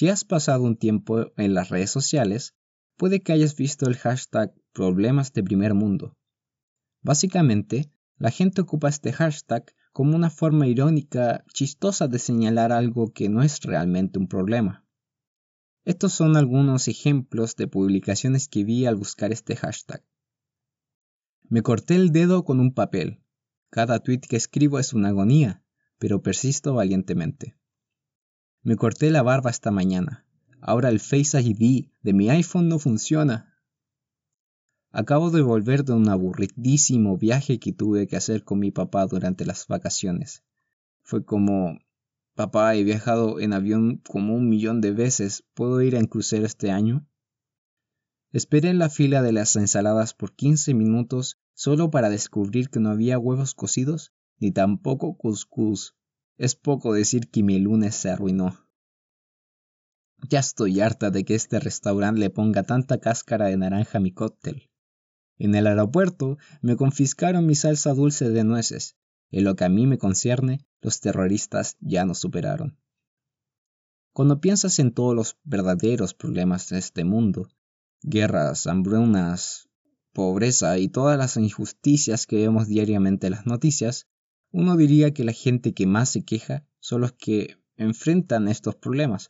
Si 0.00 0.08
has 0.08 0.24
pasado 0.24 0.62
un 0.62 0.78
tiempo 0.78 1.30
en 1.36 1.52
las 1.52 1.68
redes 1.68 1.90
sociales, 1.90 2.54
puede 2.96 3.20
que 3.20 3.34
hayas 3.34 3.54
visto 3.54 3.86
el 3.86 3.98
hashtag 3.98 4.50
problemas 4.72 5.34
de 5.34 5.42
primer 5.42 5.74
mundo. 5.74 6.16
Básicamente, 7.02 7.92
la 8.16 8.30
gente 8.30 8.62
ocupa 8.62 8.88
este 8.88 9.12
hashtag 9.12 9.74
como 9.92 10.16
una 10.16 10.30
forma 10.30 10.66
irónica, 10.66 11.44
chistosa 11.52 12.08
de 12.08 12.18
señalar 12.18 12.72
algo 12.72 13.12
que 13.12 13.28
no 13.28 13.42
es 13.42 13.60
realmente 13.60 14.18
un 14.18 14.26
problema. 14.26 14.86
Estos 15.84 16.14
son 16.14 16.34
algunos 16.34 16.88
ejemplos 16.88 17.54
de 17.56 17.68
publicaciones 17.68 18.48
que 18.48 18.64
vi 18.64 18.86
al 18.86 18.96
buscar 18.96 19.32
este 19.32 19.54
hashtag. 19.54 20.02
Me 21.50 21.60
corté 21.60 21.96
el 21.96 22.10
dedo 22.10 22.46
con 22.46 22.58
un 22.58 22.72
papel. 22.72 23.22
Cada 23.68 23.98
tweet 23.98 24.20
que 24.20 24.36
escribo 24.36 24.78
es 24.78 24.94
una 24.94 25.10
agonía, 25.10 25.62
pero 25.98 26.22
persisto 26.22 26.72
valientemente. 26.72 27.59
Me 28.62 28.76
corté 28.76 29.10
la 29.10 29.22
barba 29.22 29.48
esta 29.48 29.70
mañana. 29.70 30.26
Ahora 30.60 30.90
el 30.90 31.00
Face 31.00 31.40
ID 31.40 31.88
de 32.02 32.12
mi 32.12 32.28
iPhone 32.28 32.68
no 32.68 32.78
funciona. 32.78 33.56
Acabo 34.90 35.30
de 35.30 35.40
volver 35.40 35.82
de 35.84 35.94
un 35.94 36.10
aburridísimo 36.10 37.16
viaje 37.16 37.58
que 37.58 37.72
tuve 37.72 38.06
que 38.06 38.16
hacer 38.16 38.44
con 38.44 38.58
mi 38.58 38.70
papá 38.70 39.06
durante 39.06 39.46
las 39.46 39.66
vacaciones. 39.66 40.44
Fue 41.02 41.24
como, 41.24 41.78
papá, 42.34 42.74
he 42.74 42.84
viajado 42.84 43.40
en 43.40 43.54
avión 43.54 44.02
como 44.06 44.34
un 44.34 44.50
millón 44.50 44.82
de 44.82 44.92
veces, 44.92 45.42
¿puedo 45.54 45.80
ir 45.80 45.94
en 45.94 46.04
crucero 46.04 46.44
este 46.44 46.70
año? 46.70 47.06
Esperé 48.30 48.68
en 48.68 48.78
la 48.78 48.90
fila 48.90 49.22
de 49.22 49.32
las 49.32 49.56
ensaladas 49.56 50.12
por 50.12 50.34
15 50.34 50.74
minutos 50.74 51.40
solo 51.54 51.90
para 51.90 52.10
descubrir 52.10 52.68
que 52.68 52.78
no 52.78 52.90
había 52.90 53.18
huevos 53.18 53.54
cocidos 53.54 54.12
ni 54.38 54.52
tampoco 54.52 55.16
cuscús. 55.16 55.96
Es 56.40 56.56
poco 56.56 56.94
decir 56.94 57.28
que 57.28 57.42
mi 57.42 57.58
lunes 57.58 57.94
se 57.94 58.08
arruinó. 58.08 58.66
Ya 60.26 60.38
estoy 60.38 60.80
harta 60.80 61.10
de 61.10 61.22
que 61.26 61.34
este 61.34 61.60
restaurante 61.60 62.18
le 62.18 62.30
ponga 62.30 62.62
tanta 62.62 62.98
cáscara 62.98 63.48
de 63.48 63.58
naranja 63.58 63.98
a 63.98 64.00
mi 64.00 64.10
cóctel. 64.10 64.70
En 65.36 65.54
el 65.54 65.66
aeropuerto 65.66 66.38
me 66.62 66.76
confiscaron 66.76 67.44
mi 67.44 67.54
salsa 67.54 67.92
dulce 67.92 68.30
de 68.30 68.42
nueces. 68.42 68.96
En 69.30 69.44
lo 69.44 69.54
que 69.54 69.64
a 69.64 69.68
mí 69.68 69.86
me 69.86 69.98
concierne, 69.98 70.64
los 70.80 71.00
terroristas 71.00 71.76
ya 71.78 72.06
nos 72.06 72.20
superaron. 72.20 72.78
Cuando 74.14 74.40
piensas 74.40 74.78
en 74.78 74.94
todos 74.94 75.14
los 75.14 75.36
verdaderos 75.44 76.14
problemas 76.14 76.70
de 76.70 76.78
este 76.78 77.04
mundo, 77.04 77.50
guerras, 78.00 78.66
hambrunas, 78.66 79.68
pobreza 80.14 80.78
y 80.78 80.88
todas 80.88 81.18
las 81.18 81.36
injusticias 81.36 82.26
que 82.26 82.36
vemos 82.36 82.66
diariamente 82.66 83.26
en 83.26 83.34
las 83.34 83.44
noticias, 83.44 84.08
uno 84.52 84.76
diría 84.76 85.12
que 85.12 85.24
la 85.24 85.32
gente 85.32 85.72
que 85.72 85.86
más 85.86 86.10
se 86.10 86.24
queja 86.24 86.64
son 86.80 87.02
los 87.02 87.12
que 87.12 87.56
enfrentan 87.76 88.48
estos 88.48 88.74
problemas, 88.74 89.28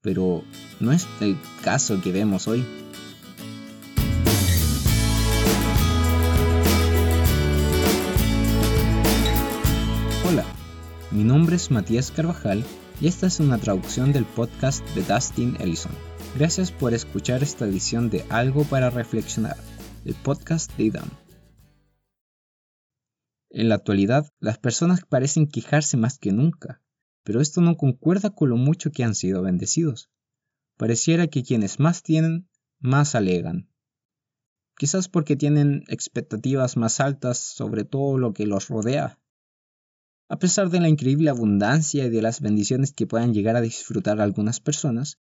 pero 0.00 0.44
no 0.80 0.92
es 0.92 1.06
el 1.20 1.36
caso 1.62 2.00
que 2.00 2.12
vemos 2.12 2.46
hoy. 2.46 2.64
Hola, 10.26 10.44
mi 11.10 11.24
nombre 11.24 11.56
es 11.56 11.70
Matías 11.70 12.10
Carvajal 12.10 12.64
y 13.00 13.08
esta 13.08 13.26
es 13.26 13.40
una 13.40 13.58
traducción 13.58 14.12
del 14.12 14.24
podcast 14.24 14.86
de 14.94 15.02
Dustin 15.02 15.56
Ellison. 15.58 15.92
Gracias 16.36 16.70
por 16.70 16.94
escuchar 16.94 17.42
esta 17.42 17.64
edición 17.64 18.08
de 18.08 18.24
Algo 18.30 18.64
para 18.64 18.90
Reflexionar, 18.90 19.56
el 20.04 20.14
podcast 20.14 20.74
de 20.76 20.84
IDAM. 20.84 21.23
En 23.56 23.68
la 23.68 23.76
actualidad, 23.76 24.26
las 24.40 24.58
personas 24.58 25.02
parecen 25.08 25.46
quejarse 25.46 25.96
más 25.96 26.18
que 26.18 26.32
nunca, 26.32 26.82
pero 27.22 27.40
esto 27.40 27.60
no 27.60 27.76
concuerda 27.76 28.30
con 28.30 28.48
lo 28.48 28.56
mucho 28.56 28.90
que 28.90 29.04
han 29.04 29.14
sido 29.14 29.42
bendecidos. 29.42 30.10
Pareciera 30.76 31.28
que 31.28 31.44
quienes 31.44 31.78
más 31.78 32.02
tienen, 32.02 32.48
más 32.80 33.14
alegan. 33.14 33.70
Quizás 34.76 35.08
porque 35.08 35.36
tienen 35.36 35.84
expectativas 35.86 36.76
más 36.76 36.98
altas 36.98 37.38
sobre 37.38 37.84
todo 37.84 38.18
lo 38.18 38.32
que 38.32 38.44
los 38.44 38.66
rodea. 38.66 39.20
A 40.28 40.40
pesar 40.40 40.68
de 40.70 40.80
la 40.80 40.88
increíble 40.88 41.30
abundancia 41.30 42.06
y 42.06 42.10
de 42.10 42.22
las 42.22 42.40
bendiciones 42.40 42.92
que 42.92 43.06
puedan 43.06 43.32
llegar 43.32 43.54
a 43.54 43.60
disfrutar 43.60 44.20
algunas 44.20 44.58
personas, 44.58 45.20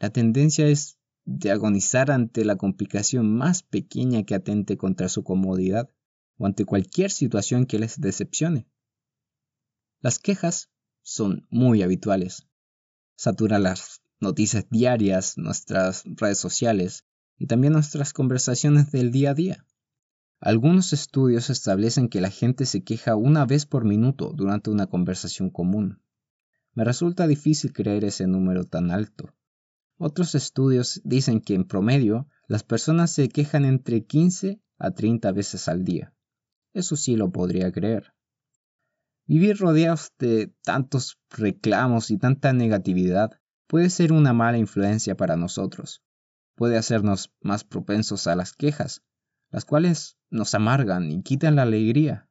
la 0.00 0.08
tendencia 0.08 0.66
es 0.66 0.96
de 1.26 1.50
agonizar 1.50 2.10
ante 2.10 2.46
la 2.46 2.56
complicación 2.56 3.36
más 3.36 3.62
pequeña 3.62 4.22
que 4.22 4.34
atente 4.34 4.78
contra 4.78 5.10
su 5.10 5.24
comodidad 5.24 5.90
o 6.38 6.46
ante 6.46 6.64
cualquier 6.64 7.10
situación 7.10 7.66
que 7.66 7.78
les 7.78 8.00
decepcione. 8.00 8.68
Las 10.00 10.18
quejas 10.18 10.70
son 11.02 11.46
muy 11.50 11.82
habituales. 11.82 12.46
Saturan 13.16 13.62
las 13.62 14.02
noticias 14.20 14.66
diarias, 14.70 15.38
nuestras 15.38 16.02
redes 16.04 16.38
sociales 16.38 17.04
y 17.38 17.46
también 17.46 17.72
nuestras 17.72 18.12
conversaciones 18.12 18.90
del 18.92 19.10
día 19.10 19.30
a 19.30 19.34
día. 19.34 19.66
Algunos 20.40 20.92
estudios 20.92 21.48
establecen 21.48 22.08
que 22.08 22.20
la 22.20 22.30
gente 22.30 22.66
se 22.66 22.84
queja 22.84 23.16
una 23.16 23.46
vez 23.46 23.64
por 23.66 23.84
minuto 23.84 24.32
durante 24.34 24.70
una 24.70 24.86
conversación 24.86 25.50
común. 25.50 26.02
Me 26.74 26.84
resulta 26.84 27.26
difícil 27.26 27.72
creer 27.72 28.04
ese 28.04 28.26
número 28.26 28.64
tan 28.64 28.90
alto. 28.90 29.34
Otros 29.96 30.34
estudios 30.34 31.00
dicen 31.04 31.40
que 31.40 31.54
en 31.54 31.64
promedio 31.64 32.28
las 32.48 32.62
personas 32.62 33.10
se 33.12 33.28
quejan 33.30 33.64
entre 33.64 34.04
15 34.04 34.60
a 34.78 34.90
30 34.90 35.32
veces 35.32 35.68
al 35.68 35.84
día. 35.84 36.12
Eso 36.76 36.94
sí 36.94 37.16
lo 37.16 37.32
podría 37.32 37.72
creer. 37.72 38.12
Vivir 39.24 39.56
rodeados 39.56 40.12
de 40.18 40.54
tantos 40.62 41.18
reclamos 41.30 42.10
y 42.10 42.18
tanta 42.18 42.52
negatividad 42.52 43.40
puede 43.66 43.88
ser 43.88 44.12
una 44.12 44.34
mala 44.34 44.58
influencia 44.58 45.16
para 45.16 45.36
nosotros. 45.36 46.04
Puede 46.54 46.76
hacernos 46.76 47.32
más 47.40 47.64
propensos 47.64 48.26
a 48.26 48.36
las 48.36 48.52
quejas, 48.52 49.02
las 49.48 49.64
cuales 49.64 50.18
nos 50.28 50.54
amargan 50.54 51.10
y 51.10 51.22
quitan 51.22 51.56
la 51.56 51.62
alegría. 51.62 52.28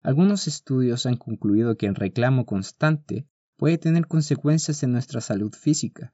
Algunos 0.00 0.48
estudios 0.48 1.06
han 1.06 1.16
concluido 1.16 1.76
que 1.76 1.86
el 1.86 1.94
reclamo 1.94 2.46
constante 2.46 3.28
puede 3.56 3.78
tener 3.78 4.08
consecuencias 4.08 4.82
en 4.82 4.90
nuestra 4.90 5.20
salud 5.20 5.54
física, 5.54 6.12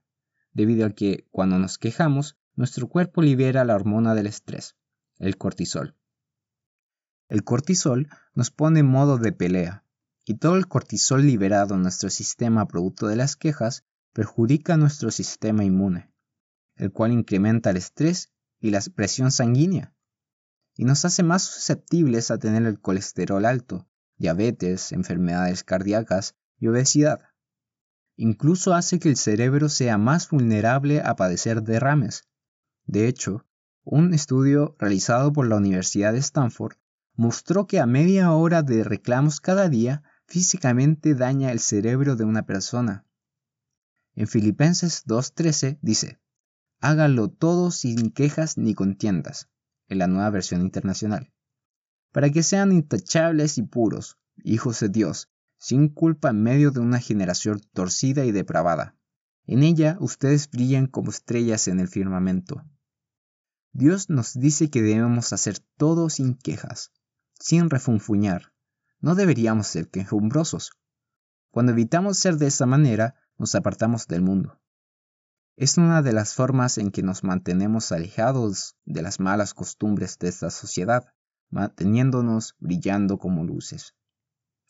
debido 0.53 0.85
a 0.85 0.91
que 0.91 1.27
cuando 1.31 1.59
nos 1.59 1.79
quejamos, 1.79 2.37
nuestro 2.57 2.91
cuerpo 2.91 3.23
libera 3.23 3.65
la 3.65 3.75
hormona 3.75 4.15
del 4.15 4.27
estrés, 4.27 4.77
el 5.19 5.39
cortisol. 5.39 5.98
El 7.29 7.45
cortisol 7.45 8.09
nos 8.35 8.51
pone 8.51 8.81
en 8.81 8.87
modo 8.87 9.19
de 9.19 9.33
pelea, 9.33 9.85
y 10.25 10.35
todo 10.35 10.57
el 10.57 10.67
cortisol 10.67 11.27
liberado 11.27 11.75
en 11.75 11.83
nuestro 11.83 12.09
sistema 12.09 12.67
producto 12.67 13.07
de 13.07 13.17
las 13.17 13.37
quejas 13.37 13.85
perjudica 14.15 14.79
nuestro 14.79 15.11
sistema 15.11 15.63
inmune, 15.63 16.11
el 16.77 16.91
cual 16.91 17.13
incrementa 17.13 17.69
el 17.69 17.77
estrés 17.77 18.33
y 18.61 18.71
la 18.71 18.81
presión 18.95 19.31
sanguínea, 19.31 19.93
y 20.75 20.85
nos 20.85 21.05
hace 21.05 21.23
más 21.23 21.43
susceptibles 21.43 22.31
a 22.31 22.39
tener 22.39 22.63
el 22.65 22.81
colesterol 22.81 23.45
alto, 23.45 23.87
diabetes, 24.17 24.93
enfermedades 24.93 25.65
cardíacas 25.65 26.35
y 26.59 26.69
obesidad. 26.69 27.21
Incluso 28.17 28.75
hace 28.75 28.99
que 28.99 29.11
el 29.11 29.17
cerebro 29.17 29.69
sea 29.69 29.99
más 29.99 30.31
vulnerable 30.31 31.03
a 31.03 31.15
padecer 31.15 31.63
derrames. 31.63 32.23
De 32.87 33.07
hecho, 33.07 33.45
un 33.85 34.15
estudio 34.15 34.77
realizado 34.79 35.33
por 35.33 35.47
la 35.47 35.57
Universidad 35.57 36.15
de 36.15 36.21
Stanford 36.21 36.77
mostró 37.19 37.67
que 37.67 37.81
a 37.81 37.87
media 37.87 38.31
hora 38.31 38.63
de 38.63 38.85
reclamos 38.85 39.41
cada 39.41 39.69
día 39.69 40.05
físicamente 40.29 41.17
daña 41.17 41.51
el 41.51 41.59
cerebro 41.59 42.15
de 42.15 42.23
una 42.23 42.47
persona. 42.47 43.05
En 44.15 44.29
Filipenses 44.29 45.05
2.13 45.05 45.81
dice, 45.83 46.21
hágalo 46.81 47.29
todo 47.29 47.73
sin 47.73 48.13
quejas 48.13 48.57
ni 48.57 48.73
contiendas, 48.73 49.49
en 49.89 49.99
la 49.99 50.07
nueva 50.07 50.31
versión 50.31 50.61
internacional, 50.61 51.33
para 52.13 52.31
que 52.31 52.45
sean 52.45 52.71
intachables 52.71 53.59
y 53.59 53.65
puros, 53.65 54.17
hijos 54.37 54.79
de 54.79 54.89
Dios, 54.89 55.29
sin 55.57 55.89
culpa 55.89 56.31
en 56.31 56.45
medio 56.45 56.71
de 56.71 56.79
una 56.79 57.01
generación 57.01 57.61
torcida 57.73 58.27
y 58.27 58.31
depravada. 58.31 58.97
En 59.45 59.65
ella 59.65 59.97
ustedes 59.99 60.49
brillan 60.49 60.87
como 60.87 61.11
estrellas 61.11 61.67
en 61.67 61.81
el 61.81 61.89
firmamento. 61.89 62.65
Dios 63.73 64.09
nos 64.09 64.39
dice 64.39 64.71
que 64.71 64.83
debemos 64.83 65.33
hacer 65.33 65.59
todo 65.77 66.11
sin 66.11 66.37
quejas, 66.37 66.93
sin 67.39 67.71
refunfuñar. 67.71 68.53
No 69.01 69.15
deberíamos 69.15 69.67
ser 69.67 69.89
quejumbrosos. 69.89 70.73
Cuando 71.51 71.73
evitamos 71.73 72.19
ser 72.19 72.37
de 72.37 72.49
esa 72.49 72.67
manera, 72.67 73.15
nos 73.39 73.55
apartamos 73.55 74.07
del 74.07 74.23
mundo. 74.23 74.61
Es 75.57 75.77
una 75.77 76.03
de 76.03 76.13
las 76.13 76.35
formas 76.35 76.79
en 76.79 76.91
que 76.91 77.03
nos 77.03 77.25
mantenemos 77.25 77.91
alejados 77.91 78.77
de 78.85 79.03
las 79.03 79.19
malas 79.19 79.55
costumbres 79.55 80.19
de 80.19 80.29
esta 80.29 80.51
sociedad, 80.51 81.07
manteniéndonos 81.51 82.55
brillando 82.59 83.19
como 83.19 83.45
luces. 83.45 83.95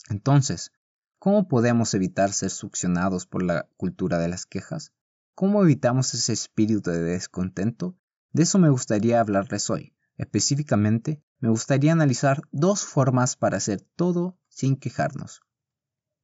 Entonces, 0.09 0.73
¿cómo 1.19 1.49
podemos 1.49 1.93
evitar 1.95 2.33
ser 2.33 2.51
succionados 2.51 3.27
por 3.27 3.43
la 3.43 3.69
cultura 3.77 4.19
de 4.19 4.29
las 4.29 4.47
quejas? 4.47 4.93
¿Cómo 5.35 5.63
evitamos 5.63 6.15
ese 6.15 6.33
espíritu 6.33 6.91
de 6.91 7.03
descontento? 7.03 7.99
De 8.33 8.45
eso 8.45 8.59
me 8.59 8.71
gustaría 8.71 9.21
hablarles 9.21 9.69
hoy, 9.71 9.95
específicamente 10.17 11.23
me 11.41 11.49
gustaría 11.49 11.93
analizar 11.93 12.43
dos 12.51 12.85
formas 12.85 13.37
para 13.37 13.59
hacer 13.59 13.81
todo 13.97 14.37
sin 14.49 14.77
quejarnos. 14.77 15.41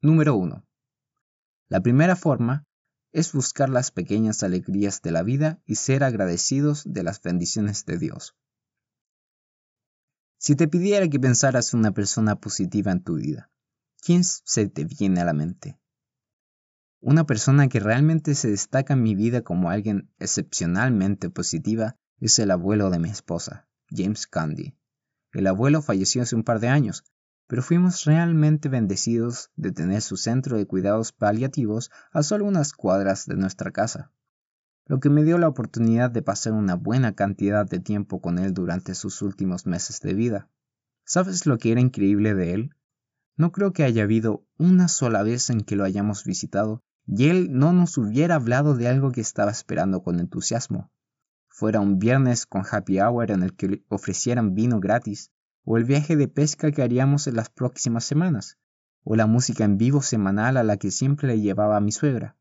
Número 0.01 0.35
1. 0.35 0.67
La 1.69 1.81
primera 1.81 2.17
forma 2.17 2.67
es 3.13 3.33
buscar 3.33 3.69
las 3.69 3.93
pequeñas 3.93 4.43
alegrías 4.43 5.01
de 5.03 5.13
la 5.13 5.23
vida 5.23 5.63
y 5.67 5.77
ser 5.77 6.03
agradecidos 6.03 6.83
de 6.85 7.05
las 7.05 7.23
bendiciones 7.23 7.85
de 7.87 7.99
Dios. 7.99 8.37
Si 10.37 10.57
te 10.57 10.67
pidiera 10.67 11.09
que 11.09 11.21
pensaras 11.21 11.75
una 11.75 11.93
persona 11.93 12.41
positiva 12.41 12.91
en 12.91 13.03
tu 13.03 13.15
vida, 13.15 13.51
¿quién 14.03 14.25
se 14.25 14.69
te 14.69 14.85
viene 14.85 15.21
a 15.21 15.25
la 15.25 15.33
mente? 15.33 15.79
Una 17.01 17.25
persona 17.25 17.69
que 17.69 17.81
realmente 17.81 18.35
se 18.35 18.51
destaca 18.51 18.95
en 18.95 19.03
mi 19.03 19.15
vida 19.15 19.43
como 19.43 19.71
alguien 19.71 20.11
excepcionalmente 20.19 21.31
positiva 21.31 21.97
es 22.19 22.39
el 22.41 22.51
abuelo 22.51 22.91
de 22.91 22.99
mi 22.99 23.11
esposa, 23.11 23.69
James 23.91 24.27
Candy. 24.27 24.75
El 25.35 25.49
abuelo 25.49 25.83
falleció 25.83 26.23
hace 26.23 26.37
un 26.37 26.45
par 26.45 26.61
de 26.61 26.69
años, 26.69 27.05
pero 27.49 27.61
fuimos 27.61 28.05
realmente 28.05 28.69
bendecidos 28.69 29.51
de 29.57 29.73
tener 29.73 30.01
su 30.01 30.17
centro 30.17 30.57
de 30.57 30.67
cuidados 30.67 31.13
paliativos 31.13 31.91
a 32.13 32.23
solo 32.23 32.47
unas 32.47 32.73
cuadras 32.73 33.27
de 33.27 33.35
nuestra 33.35 33.73
casa, 33.73 34.13
lo 34.87 35.01
que 35.01 35.11
me 35.11 35.25
dio 35.25 35.37
la 35.39 35.49
oportunidad 35.49 36.11
de 36.11 36.23
pasar 36.23 36.53
una 36.53 36.77
buena 36.77 37.15
cantidad 37.15 37.67
de 37.67 37.81
tiempo 37.81 38.21
con 38.21 38.39
él 38.39 38.55
durante 38.55 38.95
sus 38.95 39.23
últimos 39.23 39.67
meses 39.67 40.01
de 40.01 40.15
vida. 40.15 40.49
¿Sabes 41.05 41.47
lo 41.47 41.59
que 41.59 41.73
era 41.73 41.81
increíble 41.81 42.35
de 42.35 42.55
él? 42.55 42.71
No 43.37 43.51
creo 43.51 43.73
que 43.73 43.83
haya 43.83 44.05
habido 44.05 44.47
una 44.57 44.87
sola 44.87 45.25
vez 45.25 45.51
en 45.51 45.63
que 45.63 45.75
lo 45.75 45.83
hayamos 45.83 46.25
visitado 46.25 46.83
y 47.07 47.29
él 47.29 47.49
no 47.51 47.73
nos 47.73 47.99
hubiera 47.99 48.37
hablado 48.37 48.77
de 48.77 48.87
algo 48.87 49.11
que 49.11 49.21
estaba 49.21 49.51
esperando 49.51 50.03
con 50.03 50.21
entusiasmo. 50.21 50.93
Fuera 51.57 51.79
un 51.79 52.01
viernes 52.01 52.47
con 52.47 52.65
happy 52.69 52.99
hour 52.99 53.31
en 53.31 53.45
el 53.45 53.55
que 53.55 53.85
ofrecieran 53.89 54.57
vino 54.57 54.81
gratis, 54.81 55.31
o 55.63 55.77
el 55.77 55.85
viaje 55.85 56.17
de 56.17 56.27
pesca 56.27 56.73
que 56.73 56.83
haríamos 56.83 57.29
en 57.29 57.37
las 57.37 57.49
próximas 57.49 58.05
semanas, 58.05 58.59
o 59.05 59.15
la 59.15 59.29
música 59.29 59.63
en 59.63 59.79
vivo 59.79 60.03
semanal 60.03 60.57
a 60.57 60.65
la 60.65 60.79
que 60.79 60.91
siempre 60.91 61.29
le 61.29 61.41
llevaba 61.41 61.79
mi 61.79 61.93
suegra. 61.93 62.37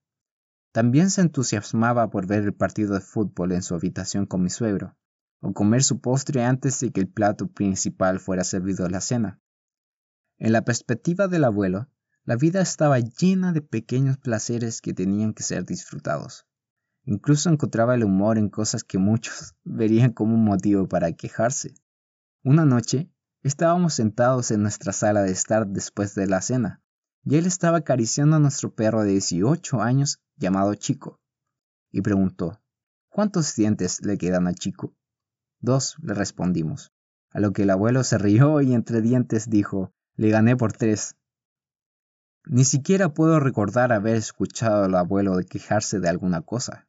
También 0.71 1.12
se 1.12 1.21
entusiasmaba 1.21 2.10
por 2.10 2.25
ver 2.25 2.42
el 2.42 2.56
partido 2.56 2.95
de 2.95 3.01
fútbol 3.01 3.51
en 3.51 3.62
su 3.62 3.75
habitación 3.75 4.25
con 4.25 4.42
mi 4.42 4.50
suegro, 4.50 4.98
o 5.42 5.54
comer 5.54 5.83
su 5.83 6.01
postre 6.01 6.44
antes 6.44 6.80
de 6.80 6.92
que 6.92 7.01
el 7.01 7.07
plato 7.07 7.51
principal 7.51 8.19
fuera 8.19 8.44
servido 8.44 8.83
a 8.83 8.89
la 8.89 9.00
cena. 9.00 9.39
En 10.39 10.54
la 10.54 10.65
perspectiva 10.65 11.27
del 11.27 11.44
abuelo, 11.44 11.88
la 12.24 12.36
vida 12.36 12.62
estaba 12.62 12.98
llena 12.98 13.54
de 13.54 13.62
pequeños 13.62 14.18
placeres 14.18 14.81
que 14.81 14.95
tenían 14.95 15.36
que 15.36 15.44
ser 15.44 15.65
disfrutados. 15.65 16.48
Incluso 17.06 17.50
encontraba 17.50 17.96
el 17.96 18.04
humor 18.04 18.38
en 18.38 18.50
cosas 18.50 18.84
que 18.84 18.98
muchos 18.98 19.56
verían 19.64 20.14
como 20.14 20.36
un 20.36 20.44
motivo 20.44 20.88
para 20.88 21.12
quejarse. 21.12 21.74
Una 22.44 22.66
noche, 22.66 23.10
Estábamos 23.44 23.94
sentados 23.96 24.52
en 24.52 24.62
nuestra 24.62 24.94
sala 24.94 25.22
de 25.22 25.32
estar 25.34 25.68
después 25.68 26.16
de 26.16 26.28
la 26.28 26.40
cena, 26.42 26.82
y 27.26 27.36
él 27.36 27.46
estaba 27.46 27.80
acariciando 27.80 28.38
a 28.38 28.40
nuestro 28.40 28.74
perro 28.74 29.04
de 29.04 29.12
18 29.12 29.82
años 29.82 30.22
llamado 30.38 30.74
Chico, 30.76 31.20
y 31.92 32.00
preguntó, 32.00 32.62
¿Cuántos 33.10 33.54
dientes 33.54 34.00
le 34.06 34.18
quedan 34.18 34.48
a 34.48 34.54
Chico? 34.54 34.96
Dos, 35.60 35.98
le 36.02 36.14
respondimos, 36.14 36.94
a 37.32 37.42
lo 37.42 37.52
que 37.52 37.64
el 37.64 37.70
abuelo 37.70 38.06
se 38.06 38.18
rió 38.18 38.62
y 38.62 38.74
entre 38.74 39.02
dientes 39.02 39.50
dijo, 39.50 39.94
le 40.16 40.30
gané 40.30 40.56
por 40.56 40.72
tres. 40.72 41.18
Ni 42.46 42.64
siquiera 42.64 43.14
puedo 43.14 43.42
recordar 43.42 43.92
haber 43.92 44.16
escuchado 44.16 44.86
al 44.86 44.96
abuelo 44.96 45.36
de 45.36 45.44
quejarse 45.44 46.00
de 46.00 46.08
alguna 46.08 46.44
cosa, 46.44 46.88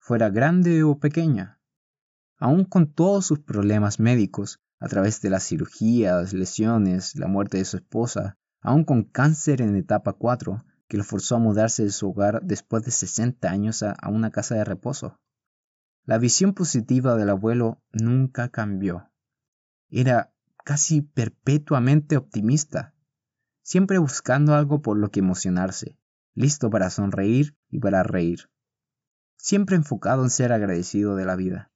fuera 0.00 0.30
grande 0.30 0.82
o 0.82 0.98
pequeña. 0.98 1.60
Aun 2.38 2.64
con 2.64 2.92
todos 2.92 3.26
sus 3.26 3.38
problemas 3.38 4.00
médicos, 4.00 4.60
a 4.80 4.88
través 4.88 5.20
de 5.20 5.30
las 5.30 5.46
cirugías, 5.46 6.32
lesiones, 6.32 7.14
la 7.16 7.28
muerte 7.28 7.58
de 7.58 7.66
su 7.66 7.76
esposa, 7.76 8.38
aún 8.60 8.84
con 8.84 9.04
cáncer 9.04 9.60
en 9.60 9.76
etapa 9.76 10.14
4, 10.14 10.64
que 10.88 10.96
lo 10.96 11.04
forzó 11.04 11.36
a 11.36 11.38
mudarse 11.38 11.84
de 11.84 11.90
su 11.90 12.08
hogar 12.08 12.40
después 12.42 12.82
de 12.84 12.90
60 12.90 13.48
años 13.48 13.82
a 13.82 13.96
una 14.08 14.30
casa 14.30 14.56
de 14.56 14.64
reposo. 14.64 15.20
La 16.04 16.18
visión 16.18 16.54
positiva 16.54 17.14
del 17.14 17.28
abuelo 17.28 17.82
nunca 17.92 18.48
cambió. 18.48 19.10
Era 19.90 20.32
casi 20.64 21.02
perpetuamente 21.02 22.16
optimista, 22.16 22.94
siempre 23.62 23.98
buscando 23.98 24.54
algo 24.54 24.80
por 24.80 24.96
lo 24.96 25.10
que 25.10 25.20
emocionarse, 25.20 25.98
listo 26.34 26.70
para 26.70 26.90
sonreír 26.90 27.56
y 27.68 27.78
para 27.80 28.02
reír, 28.02 28.50
siempre 29.40 29.76
enfocado 29.76 30.22
en 30.22 30.30
ser 30.30 30.52
agradecido 30.52 31.16
de 31.16 31.24
la 31.24 31.36
vida. 31.36 31.70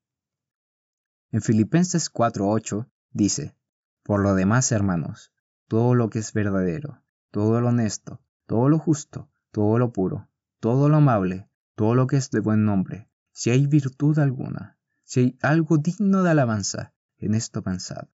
En 1.31 1.43
Filipenses 1.43 2.11
4:8 2.11 2.88
Dice, 3.11 3.56
por 4.02 4.20
lo 4.20 4.34
demás, 4.34 4.72
hermanos, 4.72 5.32
todo 5.69 5.94
lo 5.94 6.11
que 6.11 6.19
es 6.19 6.32
verdadero, 6.32 7.00
todo 7.31 7.61
lo 7.61 7.69
honesto, 7.69 8.20
todo 8.46 8.69
lo 8.69 8.78
justo, 8.81 9.31
todo 9.52 9.78
lo 9.78 9.93
puro, 9.93 10.28
todo 10.58 10.88
lo 10.88 10.96
amable, 10.96 11.49
todo 11.76 11.94
lo 11.94 12.08
que 12.08 12.16
es 12.16 12.31
de 12.31 12.40
buen 12.40 12.64
nombre, 12.64 13.08
si 13.31 13.50
hay 13.50 13.69
virtud 13.69 14.19
alguna, 14.19 14.78
si 15.05 15.20
hay 15.20 15.38
algo 15.43 15.78
digno 15.78 16.25
de 16.25 16.31
alabanza, 16.31 16.93
en 17.19 17.34
esto 17.34 17.62
pensad. 17.62 18.08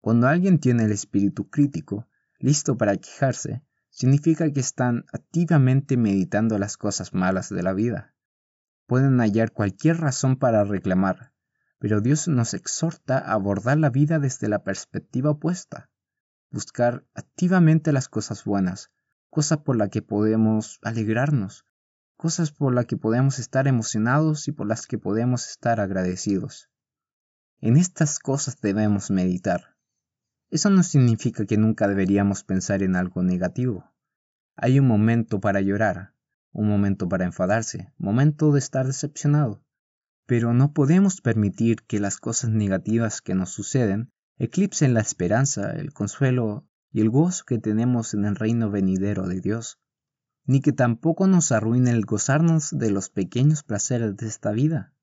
Cuando 0.00 0.28
alguien 0.28 0.60
tiene 0.60 0.84
el 0.84 0.92
espíritu 0.92 1.50
crítico, 1.50 2.06
listo 2.38 2.76
para 2.76 2.96
quejarse, 2.96 3.64
significa 3.90 4.50
que 4.52 4.60
están 4.60 5.04
activamente 5.12 5.96
meditando 5.96 6.58
las 6.58 6.76
cosas 6.76 7.12
malas 7.12 7.50
de 7.50 7.62
la 7.62 7.72
vida. 7.72 8.14
Pueden 8.90 9.20
hallar 9.20 9.52
cualquier 9.52 9.98
razón 9.98 10.34
para 10.34 10.64
reclamar, 10.64 11.32
pero 11.78 12.00
Dios 12.00 12.26
nos 12.26 12.54
exhorta 12.54 13.18
a 13.18 13.34
abordar 13.34 13.78
la 13.78 13.88
vida 13.88 14.18
desde 14.18 14.48
la 14.48 14.64
perspectiva 14.64 15.30
opuesta, 15.30 15.88
buscar 16.50 17.06
activamente 17.14 17.92
las 17.92 18.08
cosas 18.08 18.42
buenas, 18.42 18.90
cosas 19.28 19.58
por 19.58 19.76
las 19.76 19.90
que 19.90 20.02
podemos 20.02 20.80
alegrarnos, 20.82 21.66
cosas 22.16 22.50
por 22.50 22.74
las 22.74 22.86
que 22.86 22.96
podemos 22.96 23.38
estar 23.38 23.68
emocionados 23.68 24.48
y 24.48 24.50
por 24.50 24.66
las 24.66 24.88
que 24.88 24.98
podemos 24.98 25.48
estar 25.48 25.78
agradecidos. 25.78 26.68
En 27.60 27.76
estas 27.76 28.18
cosas 28.18 28.60
debemos 28.60 29.12
meditar. 29.12 29.76
Eso 30.50 30.68
no 30.68 30.82
significa 30.82 31.46
que 31.46 31.58
nunca 31.58 31.86
deberíamos 31.86 32.42
pensar 32.42 32.82
en 32.82 32.96
algo 32.96 33.22
negativo. 33.22 33.88
Hay 34.56 34.80
un 34.80 34.88
momento 34.88 35.38
para 35.38 35.60
llorar, 35.60 36.12
un 36.52 36.68
momento 36.68 37.08
para 37.08 37.24
enfadarse, 37.24 37.92
momento 37.98 38.52
de 38.52 38.58
estar 38.58 38.86
decepcionado, 38.86 39.62
pero 40.26 40.54
no 40.54 40.72
podemos 40.72 41.20
permitir 41.20 41.82
que 41.86 42.00
las 42.00 42.18
cosas 42.18 42.50
negativas 42.50 43.20
que 43.20 43.34
nos 43.34 43.50
suceden 43.50 44.12
eclipsen 44.38 44.94
la 44.94 45.00
esperanza, 45.00 45.72
el 45.72 45.92
consuelo 45.92 46.66
y 46.92 47.00
el 47.00 47.10
gozo 47.10 47.44
que 47.44 47.58
tenemos 47.58 48.14
en 48.14 48.24
el 48.24 48.36
reino 48.36 48.70
venidero 48.70 49.26
de 49.26 49.40
Dios, 49.40 49.78
ni 50.44 50.60
que 50.60 50.72
tampoco 50.72 51.26
nos 51.26 51.52
arruine 51.52 51.90
el 51.90 52.04
gozarnos 52.04 52.70
de 52.70 52.90
los 52.90 53.10
pequeños 53.10 53.62
placeres 53.62 54.16
de 54.16 54.26
esta 54.26 54.50
vida. 54.52 54.94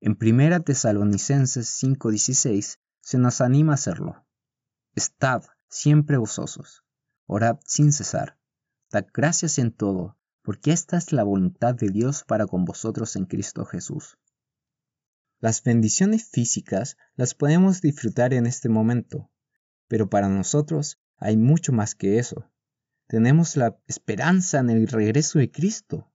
En 0.00 0.16
1 0.20 0.62
Tesalonicenses 0.64 1.68
5:16 1.68 2.80
se 3.00 3.18
nos 3.18 3.40
anima 3.40 3.72
a 3.72 3.74
hacerlo. 3.74 4.26
Estad 4.94 5.44
siempre 5.68 6.16
gozosos, 6.16 6.84
orad 7.26 7.58
sin 7.64 7.92
cesar, 7.92 8.36
gracias 9.12 9.58
en 9.58 9.72
todo, 9.72 10.18
porque 10.42 10.72
esta 10.72 10.98
es 10.98 11.12
la 11.12 11.24
voluntad 11.24 11.74
de 11.74 11.88
Dios 11.88 12.24
para 12.24 12.46
con 12.46 12.64
vosotros 12.64 13.16
en 13.16 13.24
Cristo 13.24 13.64
Jesús. 13.64 14.18
Las 15.40 15.62
bendiciones 15.62 16.28
físicas 16.30 16.96
las 17.16 17.34
podemos 17.34 17.80
disfrutar 17.80 18.34
en 18.34 18.46
este 18.46 18.68
momento, 18.68 19.30
pero 19.88 20.08
para 20.10 20.28
nosotros 20.28 21.00
hay 21.16 21.36
mucho 21.36 21.72
más 21.72 21.94
que 21.94 22.18
eso. 22.18 22.50
Tenemos 23.06 23.56
la 23.56 23.78
esperanza 23.86 24.58
en 24.58 24.70
el 24.70 24.86
regreso 24.86 25.38
de 25.38 25.50
Cristo. 25.50 26.12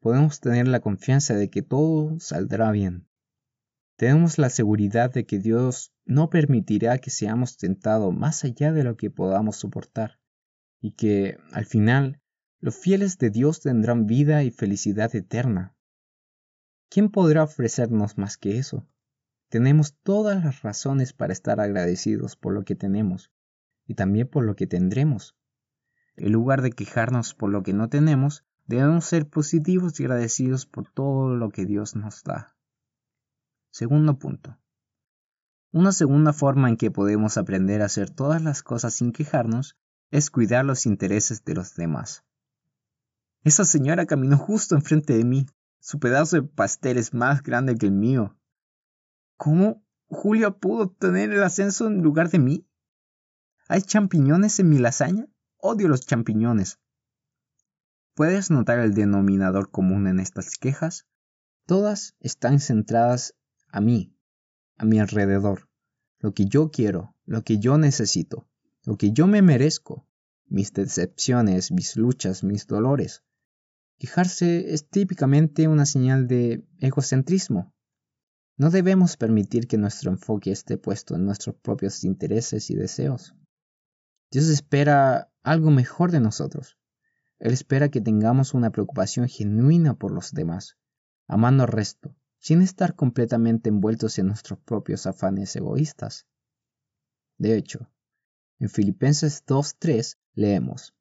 Podemos 0.00 0.40
tener 0.40 0.66
la 0.66 0.80
confianza 0.80 1.34
de 1.34 1.50
que 1.50 1.62
todo 1.62 2.18
saldrá 2.20 2.70
bien. 2.72 3.08
Tenemos 3.96 4.38
la 4.38 4.50
seguridad 4.50 5.12
de 5.12 5.24
que 5.24 5.38
Dios 5.38 5.92
no 6.04 6.28
permitirá 6.28 6.98
que 6.98 7.10
seamos 7.10 7.56
tentados 7.56 8.12
más 8.12 8.44
allá 8.44 8.72
de 8.72 8.82
lo 8.82 8.96
que 8.96 9.10
podamos 9.10 9.56
soportar, 9.56 10.18
y 10.84 10.90
que, 10.90 11.38
al 11.50 11.64
final, 11.64 12.20
los 12.60 12.76
fieles 12.76 13.16
de 13.16 13.30
Dios 13.30 13.60
tendrán 13.62 14.04
vida 14.04 14.42
y 14.42 14.50
felicidad 14.50 15.16
eterna. 15.16 15.74
¿Quién 16.90 17.08
podrá 17.08 17.44
ofrecernos 17.44 18.18
más 18.18 18.36
que 18.36 18.58
eso? 18.58 18.86
Tenemos 19.48 19.96
todas 20.02 20.44
las 20.44 20.60
razones 20.60 21.14
para 21.14 21.32
estar 21.32 21.58
agradecidos 21.58 22.36
por 22.36 22.52
lo 22.52 22.66
que 22.66 22.74
tenemos 22.74 23.32
y 23.86 23.94
también 23.94 24.28
por 24.28 24.44
lo 24.44 24.56
que 24.56 24.66
tendremos. 24.66 25.38
En 26.16 26.32
lugar 26.32 26.60
de 26.60 26.72
quejarnos 26.72 27.32
por 27.32 27.48
lo 27.48 27.62
que 27.62 27.72
no 27.72 27.88
tenemos, 27.88 28.44
debemos 28.66 29.06
ser 29.06 29.26
positivos 29.26 29.98
y 29.98 30.04
agradecidos 30.04 30.66
por 30.66 30.92
todo 30.92 31.34
lo 31.34 31.48
que 31.48 31.64
Dios 31.64 31.96
nos 31.96 32.22
da. 32.24 32.58
Segundo 33.70 34.18
punto. 34.18 34.58
Una 35.72 35.92
segunda 35.92 36.34
forma 36.34 36.68
en 36.68 36.76
que 36.76 36.90
podemos 36.90 37.38
aprender 37.38 37.80
a 37.80 37.86
hacer 37.86 38.10
todas 38.10 38.42
las 38.42 38.62
cosas 38.62 38.92
sin 38.92 39.12
quejarnos 39.12 39.78
es 40.14 40.30
cuidar 40.30 40.64
los 40.64 40.86
intereses 40.86 41.44
de 41.44 41.54
los 41.54 41.74
demás. 41.74 42.22
Esa 43.42 43.64
señora 43.64 44.06
caminó 44.06 44.38
justo 44.38 44.76
enfrente 44.76 45.18
de 45.18 45.24
mí. 45.24 45.44
Su 45.80 45.98
pedazo 45.98 46.36
de 46.36 46.42
pastel 46.44 46.98
es 46.98 47.14
más 47.14 47.42
grande 47.42 47.74
que 47.74 47.86
el 47.86 47.92
mío. 47.92 48.38
¿Cómo 49.36 49.84
Julia 50.06 50.52
pudo 50.52 50.88
tener 50.88 51.32
el 51.32 51.42
ascenso 51.42 51.88
en 51.88 52.00
lugar 52.00 52.30
de 52.30 52.38
mí? 52.38 52.64
¿Hay 53.66 53.82
champiñones 53.82 54.60
en 54.60 54.68
mi 54.68 54.78
lasaña? 54.78 55.26
Odio 55.56 55.88
los 55.88 56.06
champiñones. 56.06 56.78
¿Puedes 58.14 58.52
notar 58.52 58.78
el 58.78 58.94
denominador 58.94 59.72
común 59.72 60.06
en 60.06 60.20
estas 60.20 60.58
quejas? 60.58 61.08
Todas 61.66 62.14
están 62.20 62.60
centradas 62.60 63.34
a 63.66 63.80
mí, 63.80 64.16
a 64.76 64.84
mi 64.84 65.00
alrededor, 65.00 65.68
lo 66.20 66.34
que 66.34 66.46
yo 66.46 66.70
quiero, 66.70 67.16
lo 67.24 67.42
que 67.42 67.58
yo 67.58 67.78
necesito, 67.78 68.46
lo 68.84 68.96
que 68.96 69.12
yo 69.12 69.26
me 69.26 69.42
merezco, 69.42 70.06
mis 70.46 70.72
decepciones, 70.72 71.72
mis 71.72 71.96
luchas, 71.96 72.44
mis 72.44 72.66
dolores. 72.66 73.22
Quejarse 73.98 74.74
es 74.74 74.88
típicamente 74.88 75.68
una 75.68 75.86
señal 75.86 76.26
de 76.26 76.66
egocentrismo. 76.80 77.72
No 78.56 78.70
debemos 78.70 79.16
permitir 79.16 79.66
que 79.66 79.78
nuestro 79.78 80.10
enfoque 80.10 80.52
esté 80.52 80.76
puesto 80.76 81.14
en 81.14 81.24
nuestros 81.24 81.56
propios 81.56 82.04
intereses 82.04 82.70
y 82.70 82.74
deseos. 82.74 83.34
Dios 84.30 84.48
espera 84.48 85.32
algo 85.42 85.70
mejor 85.70 86.10
de 86.10 86.20
nosotros. 86.20 86.78
Él 87.38 87.52
espera 87.52 87.88
que 87.88 88.00
tengamos 88.00 88.54
una 88.54 88.70
preocupación 88.70 89.28
genuina 89.28 89.94
por 89.94 90.12
los 90.12 90.32
demás, 90.32 90.76
amando 91.26 91.64
al 91.64 91.70
resto, 91.70 92.14
sin 92.38 92.62
estar 92.62 92.94
completamente 92.94 93.70
envueltos 93.70 94.18
en 94.18 94.26
nuestros 94.26 94.58
propios 94.60 95.06
afanes 95.06 95.56
egoístas. 95.56 96.26
De 97.38 97.56
hecho, 97.56 97.90
en 98.64 98.70
Filipenses 98.70 99.44
2.3 99.44 100.16
leemos, 100.32 100.94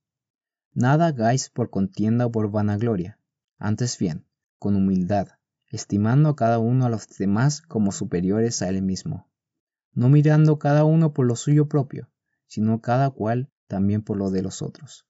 Nada 0.73 1.07
hagáis 1.07 1.49
por 1.49 1.69
contienda 1.69 2.25
o 2.25 2.29
por 2.29 2.51
vanagloria, 2.51 3.21
antes 3.57 3.97
bien, 3.97 4.27
con 4.59 4.75
humildad, 4.75 5.29
estimando 5.67 6.27
a 6.27 6.35
cada 6.35 6.59
uno 6.59 6.85
a 6.85 6.89
los 6.89 7.07
demás 7.17 7.61
como 7.61 7.93
superiores 7.93 8.61
a 8.61 8.67
él 8.67 8.81
mismo, 8.81 9.31
no 9.93 10.09
mirando 10.09 10.59
cada 10.59 10.83
uno 10.83 11.13
por 11.13 11.25
lo 11.25 11.37
suyo 11.37 11.69
propio, 11.69 12.11
sino 12.47 12.81
cada 12.81 13.11
cual 13.11 13.49
también 13.67 14.01
por 14.01 14.17
lo 14.17 14.29
de 14.29 14.41
los 14.41 14.61
otros. 14.61 15.07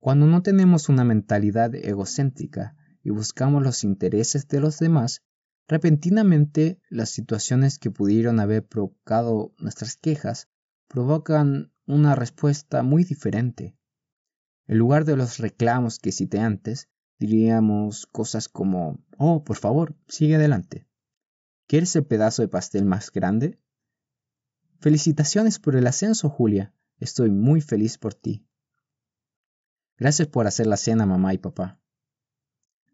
Cuando 0.00 0.26
no 0.26 0.42
tenemos 0.42 0.90
una 0.90 1.04
mentalidad 1.04 1.74
egocéntrica 1.74 2.76
y 3.02 3.08
buscamos 3.08 3.62
los 3.62 3.84
intereses 3.84 4.48
de 4.48 4.60
los 4.60 4.78
demás, 4.78 5.22
repentinamente 5.66 6.78
las 6.90 7.08
situaciones 7.08 7.78
que 7.78 7.90
pudieron 7.90 8.38
haber 8.38 8.66
provocado 8.66 9.54
nuestras 9.56 9.96
quejas 9.96 10.50
provocan 10.88 11.72
una 11.86 12.14
respuesta 12.14 12.82
muy 12.82 13.04
diferente. 13.04 13.76
En 14.66 14.78
lugar 14.78 15.04
de 15.04 15.16
los 15.16 15.38
reclamos 15.38 15.98
que 15.98 16.12
cité 16.12 16.40
antes, 16.40 16.88
diríamos 17.18 18.06
cosas 18.06 18.48
como, 18.48 18.98
oh, 19.18 19.44
por 19.44 19.56
favor, 19.56 19.96
sigue 20.08 20.36
adelante. 20.36 20.88
¿Quieres 21.66 21.94
el 21.96 22.06
pedazo 22.06 22.42
de 22.42 22.48
pastel 22.48 22.84
más 22.84 23.10
grande? 23.10 23.60
Felicitaciones 24.80 25.58
por 25.58 25.76
el 25.76 25.86
ascenso, 25.86 26.28
Julia. 26.28 26.74
Estoy 26.98 27.30
muy 27.30 27.60
feliz 27.60 27.98
por 27.98 28.14
ti. 28.14 28.46
Gracias 29.98 30.28
por 30.28 30.46
hacer 30.46 30.66
la 30.66 30.76
cena, 30.76 31.06
mamá 31.06 31.34
y 31.34 31.38
papá. 31.38 31.80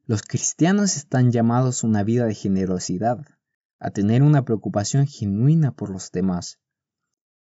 Los 0.06 0.22
cristianos 0.22 0.96
están 0.96 1.32
llamados 1.32 1.82
a 1.82 1.86
una 1.86 2.02
vida 2.02 2.26
de 2.26 2.34
generosidad, 2.34 3.24
a 3.78 3.90
tener 3.90 4.22
una 4.22 4.44
preocupación 4.44 5.06
genuina 5.06 5.74
por 5.74 5.90
los 5.90 6.10
demás. 6.12 6.60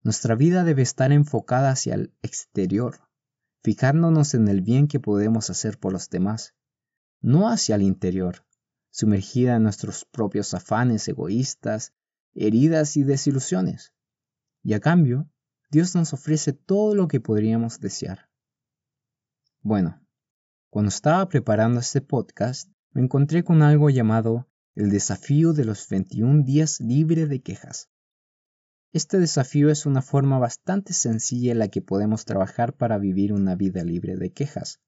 Nuestra 0.04 0.36
vida 0.36 0.66
debe 0.66 0.82
estar 0.82 1.14
enfocada 1.14 1.70
hacia 1.70 1.96
el 1.96 2.14
exterior, 2.22 3.00
fijándonos 3.64 4.34
en 4.34 4.50
el 4.50 4.62
bien 4.62 4.90
que 4.90 5.00
podemos 5.00 5.50
hacer 5.50 5.80
por 5.80 5.94
los 5.94 6.10
demás, 6.10 6.54
no 7.22 7.48
hacia 7.48 7.76
el 7.76 7.84
interior, 7.84 8.46
sumergida 8.92 9.56
en 9.56 9.64
nuestros 9.64 10.04
propios 10.04 10.54
afanes 10.54 11.08
egoístas, 11.08 11.94
heridas 12.34 12.98
y 12.98 13.04
desilusiones. 13.04 13.94
Y 14.62 14.74
a 14.74 14.82
cambio, 14.82 15.30
Dios 15.72 15.96
nos 15.96 16.12
ofrece 16.12 16.52
todo 16.52 16.96
lo 16.96 17.08
que 17.08 17.22
podríamos 17.22 17.80
desear. 17.80 18.30
Bueno, 19.62 20.06
cuando 20.70 20.90
estaba 20.90 21.30
preparando 21.30 21.80
este 21.80 22.02
podcast, 22.02 22.70
me 22.92 23.02
encontré 23.02 23.46
con 23.46 23.62
algo 23.62 23.90
llamado 23.90 24.50
el 24.76 24.90
desafío 24.90 25.54
de 25.54 25.64
los 25.64 25.88
21 25.88 26.44
días 26.44 26.82
libre 26.82 27.26
de 27.26 27.42
quejas. 27.42 27.93
Este 28.94 29.18
desafío 29.18 29.72
es 29.72 29.88
una 29.88 30.04
forma 30.04 30.38
bastante 30.38 30.94
sencilla 30.94 31.52
en 31.52 31.58
la 31.58 31.68
que 31.68 31.82
podemos 31.82 32.26
trabajar 32.26 32.74
para 32.74 33.00
vivir 33.00 33.34
una 33.34 33.56
vida 33.56 33.84
libre 33.84 34.18
de 34.18 34.32
quejas. 34.32 34.82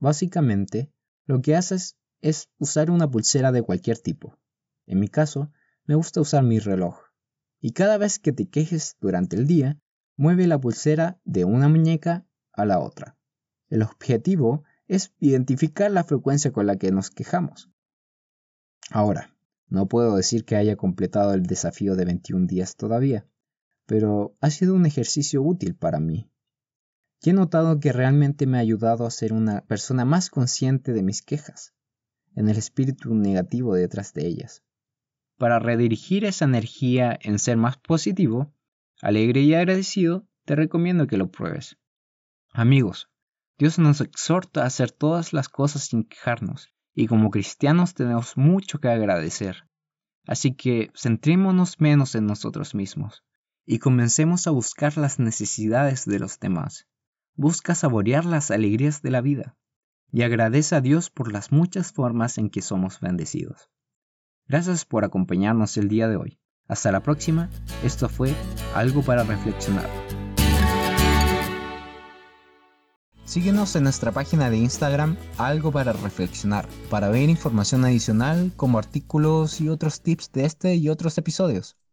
Básicamente, 0.00 0.92
lo 1.26 1.40
que 1.40 1.54
haces 1.54 1.96
es 2.20 2.50
usar 2.58 2.90
una 2.90 3.08
pulsera 3.08 3.52
de 3.52 3.62
cualquier 3.62 3.98
tipo. 3.98 4.40
En 4.86 4.98
mi 4.98 5.06
caso, 5.06 5.52
me 5.84 5.94
gusta 5.94 6.20
usar 6.20 6.42
mi 6.42 6.58
reloj. 6.58 6.98
Y 7.60 7.74
cada 7.74 7.96
vez 7.96 8.18
que 8.18 8.32
te 8.32 8.48
quejes 8.48 8.96
durante 9.00 9.36
el 9.36 9.46
día, 9.46 9.78
mueve 10.16 10.48
la 10.48 10.60
pulsera 10.60 11.20
de 11.24 11.44
una 11.44 11.68
muñeca 11.68 12.26
a 12.52 12.64
la 12.64 12.80
otra. 12.80 13.16
El 13.68 13.82
objetivo 13.82 14.64
es 14.88 15.14
identificar 15.20 15.92
la 15.92 16.02
frecuencia 16.02 16.50
con 16.50 16.66
la 16.66 16.74
que 16.74 16.90
nos 16.90 17.10
quejamos. 17.10 17.70
Ahora, 18.90 19.32
no 19.72 19.88
puedo 19.88 20.16
decir 20.16 20.44
que 20.44 20.54
haya 20.54 20.76
completado 20.76 21.32
el 21.32 21.44
desafío 21.44 21.96
de 21.96 22.04
21 22.04 22.46
días 22.46 22.76
todavía, 22.76 23.26
pero 23.86 24.36
ha 24.42 24.50
sido 24.50 24.74
un 24.74 24.84
ejercicio 24.84 25.40
útil 25.40 25.74
para 25.74 25.98
mí. 25.98 26.30
Y 27.22 27.30
he 27.30 27.32
notado 27.32 27.80
que 27.80 27.90
realmente 27.90 28.46
me 28.46 28.58
ha 28.58 28.60
ayudado 28.60 29.06
a 29.06 29.10
ser 29.10 29.32
una 29.32 29.62
persona 29.62 30.04
más 30.04 30.28
consciente 30.28 30.92
de 30.92 31.02
mis 31.02 31.22
quejas, 31.22 31.72
en 32.34 32.50
el 32.50 32.58
espíritu 32.58 33.14
negativo 33.14 33.74
detrás 33.74 34.12
de 34.12 34.26
ellas. 34.26 34.62
Para 35.38 35.58
redirigir 35.58 36.26
esa 36.26 36.44
energía 36.44 37.18
en 37.22 37.38
ser 37.38 37.56
más 37.56 37.78
positivo, 37.78 38.52
alegre 39.00 39.40
y 39.40 39.54
agradecido, 39.54 40.28
te 40.44 40.54
recomiendo 40.54 41.06
que 41.06 41.16
lo 41.16 41.30
pruebes. 41.30 41.78
Amigos, 42.52 43.08
Dios 43.56 43.78
nos 43.78 44.02
exhorta 44.02 44.64
a 44.64 44.66
hacer 44.66 44.90
todas 44.90 45.32
las 45.32 45.48
cosas 45.48 45.84
sin 45.84 46.04
quejarnos, 46.04 46.74
y 46.94 47.06
como 47.06 47.30
cristianos 47.30 47.94
tenemos 47.94 48.36
mucho 48.36 48.78
que 48.78 48.88
agradecer. 48.88 49.68
Así 50.26 50.54
que 50.54 50.90
centrémonos 50.96 51.80
menos 51.80 52.14
en 52.14 52.26
nosotros 52.26 52.74
mismos 52.74 53.24
y 53.64 53.78
comencemos 53.78 54.46
a 54.46 54.50
buscar 54.50 54.96
las 54.96 55.18
necesidades 55.18 56.04
de 56.04 56.18
los 56.18 56.38
demás. 56.38 56.86
Busca 57.34 57.74
saborear 57.74 58.24
las 58.24 58.50
alegrías 58.50 59.02
de 59.02 59.10
la 59.10 59.20
vida 59.20 59.56
y 60.12 60.22
agradece 60.22 60.76
a 60.76 60.80
Dios 60.80 61.10
por 61.10 61.32
las 61.32 61.50
muchas 61.50 61.92
formas 61.92 62.38
en 62.38 62.50
que 62.50 62.62
somos 62.62 63.00
bendecidos. 63.00 63.70
Gracias 64.46 64.84
por 64.84 65.04
acompañarnos 65.04 65.76
el 65.76 65.88
día 65.88 66.08
de 66.08 66.16
hoy. 66.16 66.38
Hasta 66.68 66.92
la 66.92 67.00
próxima. 67.00 67.48
Esto 67.82 68.08
fue 68.08 68.34
Algo 68.74 69.02
para 69.02 69.24
Reflexionar. 69.24 70.01
Síguenos 73.24 73.76
en 73.76 73.84
nuestra 73.84 74.12
página 74.12 74.50
de 74.50 74.58
Instagram 74.58 75.16
Algo 75.38 75.70
para 75.72 75.92
Reflexionar 75.92 76.68
para 76.90 77.08
ver 77.08 77.30
información 77.30 77.84
adicional 77.84 78.52
como 78.56 78.78
artículos 78.78 79.60
y 79.60 79.68
otros 79.68 80.00
tips 80.00 80.32
de 80.32 80.44
este 80.44 80.74
y 80.74 80.88
otros 80.88 81.16
episodios. 81.18 81.76